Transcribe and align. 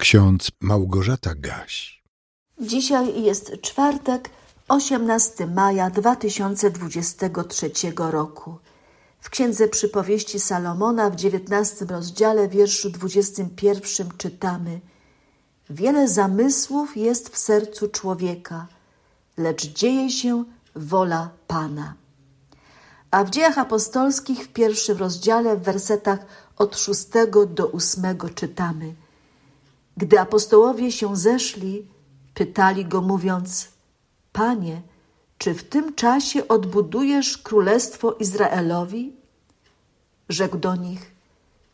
Ksiądz 0.00 0.50
Małgorzata 0.60 1.34
Gaś. 1.34 2.02
Dzisiaj 2.60 3.22
jest 3.22 3.52
czwartek, 3.62 4.30
18 4.68 5.46
maja 5.46 5.90
2023 5.90 7.70
roku. 7.96 8.58
W 9.20 9.30
Księdze 9.30 9.68
Przypowieści 9.68 10.40
Salomona 10.40 11.10
w 11.10 11.16
19 11.16 11.84
rozdziale, 11.84 12.48
wierszu 12.48 12.90
21 12.90 14.08
czytamy 14.18 14.80
Wiele 15.70 16.08
zamysłów 16.08 16.96
jest 16.96 17.28
w 17.28 17.38
sercu 17.38 17.88
człowieka, 17.88 18.66
lecz 19.36 19.66
dzieje 19.66 20.10
się 20.10 20.44
wola 20.76 21.30
Pana. 21.46 21.94
A 23.10 23.24
w 23.24 23.30
dziejach 23.30 23.58
apostolskich 23.58 24.44
w 24.44 24.48
pierwszym 24.48 24.98
rozdziale 24.98 25.56
w 25.56 25.62
wersetach 25.62 26.18
od 26.56 26.78
6 26.78 27.06
do 27.54 27.72
8 27.72 28.18
czytamy– 28.34 28.94
gdy 29.96 30.20
apostołowie 30.20 30.92
się 30.92 31.16
zeszli, 31.16 31.86
pytali 32.34 32.84
go, 32.84 33.00
mówiąc: 33.02 33.68
Panie, 34.32 34.82
czy 35.38 35.54
w 35.54 35.64
tym 35.64 35.94
czasie 35.94 36.48
odbudujesz 36.48 37.38
królestwo 37.38 38.12
Izraelowi? 38.12 39.12
Rzekł 40.28 40.58
do 40.58 40.76
nich: 40.76 41.14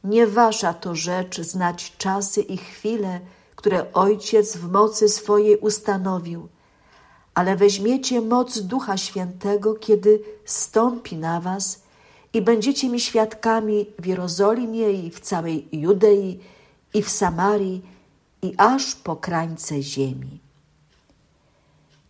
Nie 0.04 0.26
wasza 0.26 0.74
to 0.74 0.94
rzecz 0.94 1.40
znać 1.40 1.96
czasy 1.98 2.40
i 2.42 2.56
chwile, 2.56 3.20
które 3.56 3.92
Ojciec 3.92 4.56
w 4.56 4.70
mocy 4.70 5.08
swojej 5.08 5.56
ustanowił, 5.56 6.48
ale 7.34 7.56
weźmiecie 7.56 8.20
moc 8.20 8.58
Ducha 8.58 8.96
Świętego, 8.96 9.74
kiedy 9.74 10.20
stąpi 10.44 11.16
na 11.16 11.40
was 11.40 11.82
i 12.32 12.42
będziecie 12.42 12.88
mi 12.88 13.00
świadkami 13.00 13.86
w 13.98 14.06
Jerozolimie 14.06 14.92
i 14.92 15.10
w 15.10 15.20
całej 15.20 15.68
Judei 15.72 16.40
i 16.94 17.02
w 17.02 17.10
Samarii 17.10 17.95
i 18.46 18.54
aż 18.56 18.94
po 18.94 19.16
krańce 19.16 19.82
ziemi. 19.82 20.38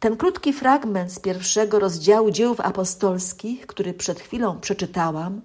Ten 0.00 0.16
krótki 0.16 0.52
fragment 0.52 1.12
z 1.12 1.18
pierwszego 1.18 1.78
rozdziału 1.78 2.30
dziełów 2.30 2.60
apostolskich, 2.60 3.66
który 3.66 3.94
przed 3.94 4.20
chwilą 4.20 4.60
przeczytałam, 4.60 5.40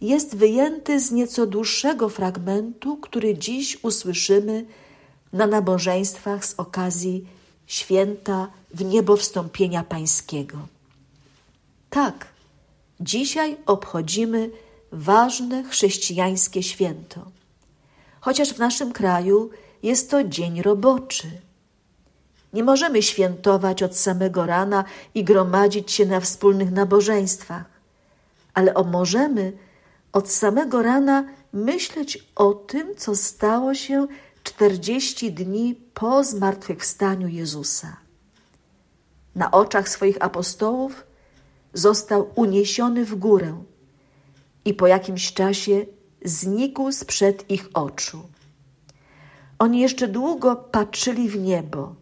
jest 0.00 0.36
wyjęty 0.36 1.00
z 1.00 1.12
nieco 1.12 1.46
dłuższego 1.46 2.08
fragmentu, 2.08 2.96
który 2.96 3.38
dziś 3.38 3.84
usłyszymy 3.84 4.64
na 5.32 5.46
nabożeństwach 5.46 6.44
z 6.44 6.54
okazji 6.54 7.26
święta 7.66 8.48
w 8.74 8.84
niebo 8.84 9.16
wstąpienia 9.16 9.82
Pańskiego. 9.82 10.58
Tak, 11.90 12.26
dzisiaj 13.00 13.56
obchodzimy 13.66 14.50
ważne 14.92 15.64
chrześcijańskie 15.64 16.62
święto. 16.62 17.20
Chociaż 18.20 18.52
w 18.52 18.58
naszym 18.58 18.92
kraju 18.92 19.50
jest 19.82 20.10
to 20.10 20.24
dzień 20.24 20.62
roboczy. 20.62 21.28
Nie 22.52 22.64
możemy 22.64 23.02
świętować 23.02 23.82
od 23.82 23.96
samego 23.96 24.46
rana 24.46 24.84
i 25.14 25.24
gromadzić 25.24 25.92
się 25.92 26.06
na 26.06 26.20
wspólnych 26.20 26.72
nabożeństwach, 26.72 27.64
ale 28.54 28.74
możemy 28.84 29.52
od 30.12 30.30
samego 30.30 30.82
rana 30.82 31.24
myśleć 31.52 32.28
o 32.36 32.52
tym, 32.54 32.96
co 32.96 33.16
stało 33.16 33.74
się 33.74 34.06
czterdzieści 34.44 35.32
dni 35.32 35.74
po 35.94 36.24
zmartwychwstaniu 36.24 37.28
Jezusa. 37.28 37.96
Na 39.34 39.50
oczach 39.50 39.88
swoich 39.88 40.16
apostołów 40.20 41.04
został 41.74 42.30
uniesiony 42.34 43.04
w 43.04 43.14
górę 43.14 43.62
i 44.64 44.74
po 44.74 44.86
jakimś 44.86 45.32
czasie 45.32 45.86
znikł 46.24 46.92
sprzed 46.92 47.50
ich 47.50 47.68
oczu. 47.74 48.22
Oni 49.60 49.80
jeszcze 49.80 50.08
długo 50.08 50.56
patrzyli 50.56 51.28
w 51.28 51.38
niebo, 51.38 51.94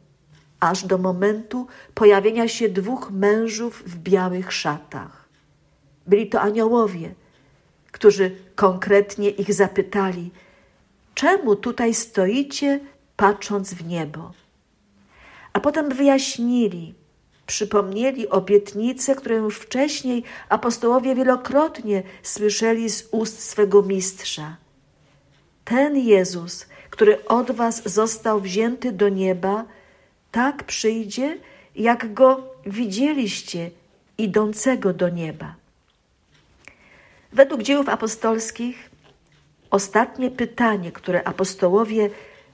aż 0.60 0.84
do 0.84 0.98
momentu 0.98 1.66
pojawienia 1.94 2.48
się 2.48 2.68
dwóch 2.68 3.10
mężów 3.10 3.82
w 3.86 3.98
białych 3.98 4.52
szatach. 4.52 5.28
Byli 6.06 6.28
to 6.28 6.40
aniołowie, 6.40 7.14
którzy 7.92 8.36
konkretnie 8.54 9.30
ich 9.30 9.54
zapytali: 9.54 10.30
Czemu 11.14 11.56
tutaj 11.56 11.94
stoicie, 11.94 12.80
patrząc 13.16 13.74
w 13.74 13.86
niebo? 13.86 14.32
A 15.52 15.60
potem 15.60 15.88
wyjaśnili, 15.88 16.94
przypomnieli 17.46 18.28
obietnice, 18.28 19.14
które 19.14 19.36
już 19.36 19.58
wcześniej 19.58 20.24
apostołowie 20.48 21.14
wielokrotnie 21.14 22.02
słyszeli 22.22 22.90
z 22.90 23.08
ust 23.10 23.40
swego 23.40 23.82
mistrza. 23.82 24.56
Ten 25.64 25.96
Jezus, 25.96 26.66
który 26.98 27.24
od 27.24 27.50
was 27.50 27.82
został 27.88 28.40
wzięty 28.40 28.92
do 28.92 29.08
nieba, 29.08 29.64
tak 30.32 30.64
przyjdzie, 30.64 31.38
jak 31.76 32.14
go 32.14 32.54
widzieliście 32.66 33.70
idącego 34.18 34.92
do 34.92 35.08
nieba. 35.08 35.54
Według 37.32 37.62
dziejów 37.62 37.88
apostolskich 37.88 38.90
ostatnie 39.70 40.30
pytanie, 40.30 40.92
które 40.92 41.28
apostołowie 41.28 42.10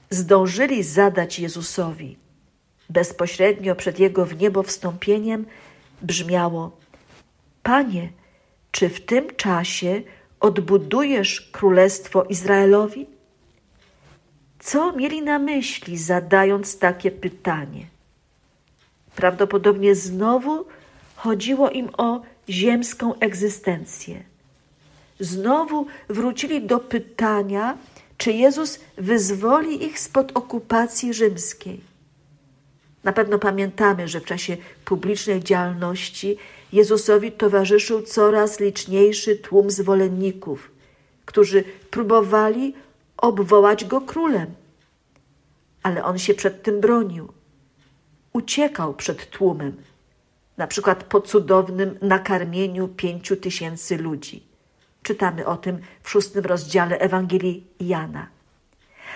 zdążyli 0.09 0.83
zadać 0.83 1.39
Jezusowi 1.39 2.17
bezpośrednio 2.89 3.75
przed 3.75 3.99
jego 3.99 4.25
w 4.25 4.37
niebo 4.37 4.63
wstąpieniem, 4.63 5.45
brzmiało: 6.01 6.71
Panie, 7.63 8.09
czy 8.71 8.89
w 8.89 9.05
tym 9.05 9.35
czasie 9.35 10.01
odbudujesz 10.39 11.41
królestwo 11.41 12.23
Izraelowi? 12.23 13.14
Co 14.65 14.91
mieli 14.91 15.21
na 15.21 15.39
myśli, 15.39 15.97
zadając 15.97 16.77
takie 16.77 17.11
pytanie? 17.11 17.85
Prawdopodobnie 19.15 19.95
znowu 19.95 20.65
chodziło 21.15 21.69
im 21.69 21.89
o 21.97 22.21
ziemską 22.49 23.19
egzystencję. 23.19 24.23
Znowu 25.19 25.85
wrócili 26.09 26.61
do 26.61 26.79
pytania, 26.79 27.77
czy 28.17 28.31
Jezus 28.31 28.79
wyzwoli 28.97 29.85
ich 29.85 29.99
spod 29.99 30.31
okupacji 30.33 31.13
rzymskiej. 31.13 31.81
Na 33.03 33.13
pewno 33.13 33.39
pamiętamy, 33.39 34.07
że 34.07 34.19
w 34.19 34.25
czasie 34.25 34.57
publicznej 34.85 35.43
działalności 35.43 36.37
Jezusowi 36.73 37.31
towarzyszył 37.31 38.01
coraz 38.01 38.59
liczniejszy 38.59 39.35
tłum 39.35 39.71
zwolenników, 39.71 40.71
którzy 41.25 41.63
próbowali 41.91 42.73
obwołać 43.17 43.85
go 43.85 44.01
królem. 44.01 44.55
Ale 45.83 46.03
on 46.03 46.17
się 46.17 46.33
przed 46.33 46.63
tym 46.63 46.81
bronił. 46.81 47.33
Uciekał 48.33 48.93
przed 48.93 49.29
tłumem, 49.29 49.75
na 50.57 50.67
przykład 50.67 51.03
po 51.03 51.21
cudownym 51.21 51.97
nakarmieniu 52.01 52.87
pięciu 52.87 53.35
tysięcy 53.35 53.97
ludzi. 53.97 54.43
Czytamy 55.03 55.45
o 55.45 55.57
tym 55.57 55.79
w 56.01 56.09
szóstym 56.09 56.45
rozdziale 56.45 56.99
Ewangelii 56.99 57.67
Jana. 57.79 58.27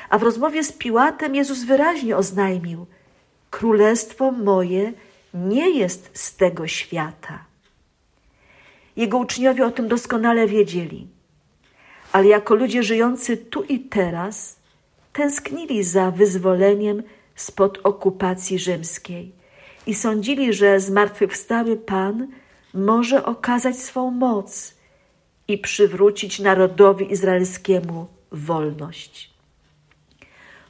A 0.09 0.17
w 0.17 0.23
rozmowie 0.23 0.63
z 0.63 0.71
Piłatem 0.71 1.35
Jezus 1.35 1.63
wyraźnie 1.63 2.17
oznajmił: 2.17 2.85
Królestwo 3.49 4.31
moje 4.31 4.93
nie 5.33 5.69
jest 5.69 6.09
z 6.13 6.35
tego 6.35 6.67
świata. 6.67 7.45
Jego 8.95 9.17
uczniowie 9.17 9.66
o 9.66 9.71
tym 9.71 9.87
doskonale 9.87 10.47
wiedzieli 10.47 11.07
ale 12.12 12.28
jako 12.28 12.56
ludzie 12.56 12.84
żyjący 12.84 13.38
tu 13.38 13.64
i 13.64 13.80
teraz 13.80 14.59
tęsknili 15.14 15.84
za 15.84 16.12
wyzwoleniem 16.12 17.03
spod 17.36 17.80
okupacji 17.84 18.59
rzymskiej 18.59 19.31
i 19.88 19.96
sądzili, 19.96 20.53
że 20.53 20.80
zmartwychwstały 20.80 21.78
Pan 21.78 22.28
może 22.74 23.25
okazać 23.25 23.78
swą 23.78 24.12
moc 24.12 24.74
i 25.47 25.58
przywrócić 25.58 26.40
narodowi 26.40 27.12
izraelskiemu 27.12 28.08
wolność. 28.31 29.34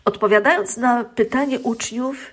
Odpowiadając 0.05 0.77
na 0.77 1.03
pytanie 1.03 1.59
uczniów, 1.59 2.25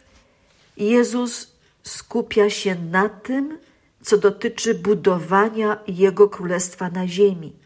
Jezus 0.76 1.52
skupia 1.82 2.50
się 2.50 2.74
na 2.74 3.08
tym, 3.08 3.58
co 4.02 4.18
dotyczy 4.18 4.74
budowania 4.74 5.78
Jego 5.88 6.28
Królestwa 6.28 6.90
na 6.90 7.08
ziemi 7.08 7.65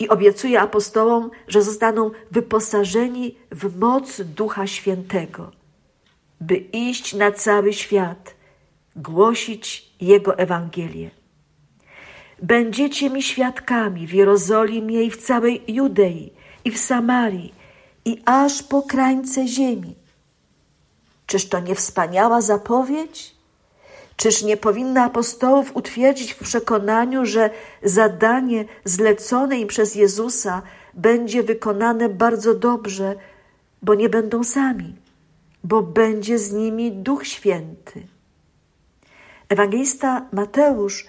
i 0.00 0.08
obiecuje 0.08 0.60
apostołom, 0.60 1.30
że 1.48 1.62
zostaną 1.62 2.10
wyposażeni 2.30 3.36
w 3.50 3.78
moc 3.78 4.20
Ducha 4.20 4.66
Świętego, 4.66 5.50
by 6.40 6.56
iść 6.56 7.14
na 7.14 7.32
cały 7.32 7.72
świat, 7.72 8.34
głosić 8.96 9.92
Jego 10.00 10.38
Ewangelię. 10.38 11.10
Będziecie 12.42 13.10
mi 13.10 13.22
świadkami 13.22 14.06
w 14.06 14.12
Jerozolimie 14.12 15.02
i 15.02 15.10
w 15.10 15.16
całej 15.16 15.62
Judei 15.68 16.32
i 16.64 16.70
w 16.70 16.78
Samarii 16.78 17.54
i 18.04 18.22
aż 18.24 18.62
po 18.62 18.82
krańce 18.82 19.46
ziemi. 19.46 19.94
Czyż 21.26 21.48
to 21.48 21.60
nie 21.60 21.74
wspaniała 21.74 22.40
zapowiedź? 22.40 23.39
Czyż 24.20 24.42
nie 24.42 24.56
powinna 24.56 25.04
apostołów 25.04 25.76
utwierdzić 25.76 26.32
w 26.32 26.38
przekonaniu, 26.38 27.26
że 27.26 27.50
zadanie 27.82 28.64
zlecone 28.84 29.60
im 29.60 29.68
przez 29.68 29.94
Jezusa 29.94 30.62
będzie 30.94 31.42
wykonane 31.42 32.08
bardzo 32.08 32.54
dobrze, 32.54 33.14
bo 33.82 33.94
nie 33.94 34.08
będą 34.08 34.44
sami, 34.44 34.96
bo 35.64 35.82
będzie 35.82 36.38
z 36.38 36.52
nimi 36.52 36.92
Duch 36.92 37.26
Święty. 37.26 38.02
Ewangelista 39.48 40.26
Mateusz 40.32 41.06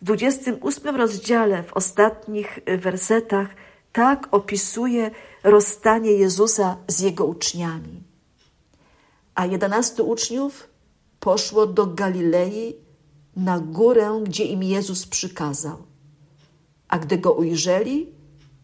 w 0.00 0.04
28 0.04 0.96
rozdziale, 0.96 1.62
w 1.62 1.72
ostatnich 1.72 2.58
wersetach, 2.78 3.48
tak 3.92 4.28
opisuje 4.30 5.10
rozstanie 5.44 6.12
Jezusa 6.12 6.76
z 6.88 7.00
jego 7.00 7.24
uczniami. 7.24 8.02
A 9.34 9.46
jedenastu 9.46 10.10
uczniów 10.10 10.73
poszło 11.24 11.66
do 11.66 11.86
Galilei 11.86 12.76
na 13.36 13.58
górę, 13.60 14.20
gdzie 14.24 14.44
im 14.44 14.62
Jezus 14.62 15.06
przykazał. 15.06 15.76
A 16.88 16.98
gdy 16.98 17.18
go 17.18 17.32
ujrzeli, 17.32 18.08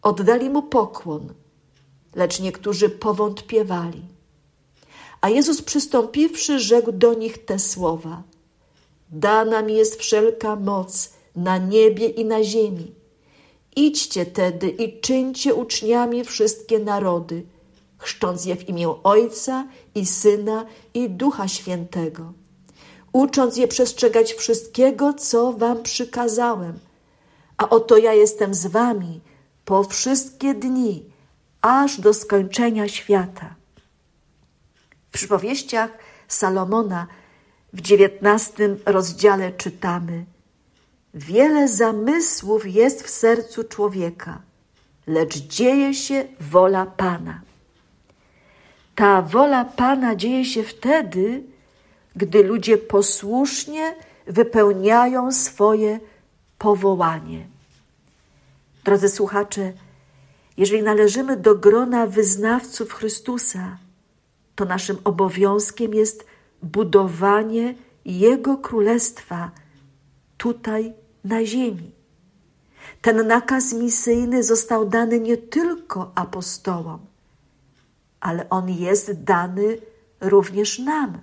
oddali 0.03 0.51
mu 0.51 0.63
pokłon, 0.63 1.35
lecz 2.15 2.41
niektórzy 2.41 2.89
powątpiewali. 2.91 4.03
A 5.21 5.29
Jezus 5.29 5.63
przystąpiwszy, 5.63 6.61
rzekł 6.61 6.93
do 6.93 7.15
nich 7.15 7.45
te 7.45 7.59
słowa: 7.59 8.23
Dana 9.11 9.63
mi 9.63 9.75
jest 9.75 10.01
wszelka 10.01 10.57
moc 10.57 11.13
na 11.37 11.59
niebie 11.59 12.07
i 12.09 12.25
na 12.25 12.45
ziemi. 12.45 12.95
Idźcie 13.77 14.27
tedy 14.27 14.69
i 14.69 15.01
czyńcie 15.01 15.55
uczniami 15.55 16.25
wszystkie 16.25 16.79
narody, 16.79 17.43
chrzcząc 17.99 18.45
je 18.45 18.57
w 18.57 18.69
imię 18.69 18.95
Ojca 19.03 19.67
i 19.95 20.07
Syna 20.07 20.67
i 20.95 21.11
Ducha 21.11 21.49
Świętego, 21.49 22.33
ucząc 23.13 23.57
je 23.57 23.69
przestrzegać 23.69 24.33
wszystkiego, 24.33 25.13
co 25.13 25.53
wam 25.53 25.83
przykazałem. 25.83 26.79
A 27.57 27.69
oto 27.69 27.97
ja 27.97 28.13
jestem 28.15 28.55
z 28.55 28.67
wami 28.67 29.21
po 29.65 29.85
wszystkie 29.85 30.55
dni, 30.55 31.05
aż 31.63 32.01
do 32.01 32.15
skończenia 32.15 32.89
świata. 32.89 33.55
W 35.11 35.13
przypowieściach 35.13 35.91
Salomona 36.29 37.07
w 37.73 37.81
dziewiętnastym 37.81 38.79
rozdziale 38.87 39.53
czytamy: 39.53 40.25
Wiele 41.15 41.69
zamysłów 41.69 42.67
jest 42.67 43.03
w 43.03 43.11
sercu 43.11 43.65
człowieka, 43.65 44.41
lecz 45.07 45.37
dzieje 45.39 45.95
się 45.95 46.25
wola 46.41 46.87
Pana. 46.87 47.41
Ta 48.95 49.23
wola 49.23 49.65
Pana 49.65 50.17
dzieje 50.17 50.45
się 50.45 50.63
wtedy, 50.63 51.43
gdy 52.17 52.43
ludzie 52.43 52.79
posłusznie 52.79 53.95
wypełniają 54.27 55.33
swoje 55.33 56.01
powołanie. 56.59 57.47
Drodzy 58.85 59.09
słuchacze, 59.09 59.73
jeżeli 60.57 60.83
należymy 60.83 61.37
do 61.37 61.55
grona 61.55 62.07
wyznawców 62.07 62.93
Chrystusa, 62.93 63.79
to 64.55 64.65
naszym 64.65 64.99
obowiązkiem 65.05 65.95
jest 65.95 66.27
budowanie 66.63 67.75
Jego 68.05 68.57
Królestwa 68.57 69.51
tutaj 70.37 70.93
na 71.25 71.45
ziemi. 71.45 71.91
Ten 73.03 73.27
nakaz 73.27 73.73
misyjny 73.73 74.43
został 74.43 74.89
dany 74.89 75.21
nie 75.21 75.37
tylko 75.37 76.13
apostołom, 76.15 76.99
ale 78.21 78.49
on 78.51 78.71
jest 78.71 79.23
dany 79.23 79.79
również 80.21 80.79
nam, 80.79 81.19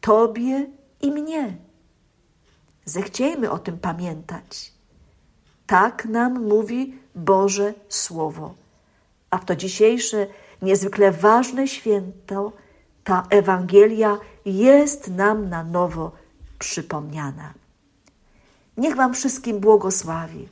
Tobie 0.00 0.66
i 1.00 1.10
mnie. 1.10 1.56
Zechciejmy 2.84 3.50
o 3.50 3.58
tym 3.58 3.78
pamiętać. 3.78 4.72
Tak 5.66 6.04
nam 6.04 6.46
mówi 6.48 6.98
Boże 7.14 7.74
Słowo. 7.88 8.54
A 9.30 9.38
w 9.38 9.44
to 9.44 9.56
dzisiejsze, 9.56 10.26
niezwykle 10.62 11.12
ważne 11.12 11.68
święto, 11.68 12.52
ta 13.04 13.26
Ewangelia 13.30 14.18
jest 14.44 15.08
nam 15.08 15.48
na 15.48 15.64
nowo 15.64 16.12
przypomniana. 16.58 17.54
Niech 18.76 18.96
Wam 18.96 19.14
wszystkim 19.14 19.60
błogosławi 19.60 20.48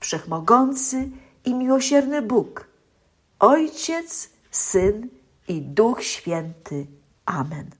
Wszechmogący 0.00 1.10
i 1.44 1.54
miłosierny 1.54 2.22
Bóg, 2.22 2.66
Ojciec, 3.38 4.30
Syn 4.50 5.08
i 5.48 5.62
Duch 5.62 6.02
Święty. 6.02 6.86
Amen. 7.26 7.77